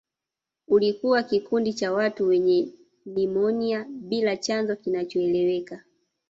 [0.67, 2.69] Ulikuwa kikundi cha watu wenye
[3.05, 5.83] nimonia bila chanzo kinachoeleweka